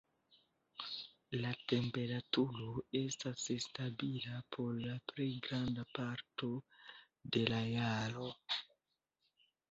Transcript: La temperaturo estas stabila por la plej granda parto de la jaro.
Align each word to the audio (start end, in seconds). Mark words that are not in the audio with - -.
La 1.41 1.49
temperaturo 1.71 2.69
estas 3.01 3.43
stabila 3.65 4.39
por 4.57 4.71
la 4.85 4.95
plej 5.11 5.27
granda 5.49 5.85
parto 5.99 6.49
de 7.37 7.43
la 7.53 7.61
jaro. 7.67 8.31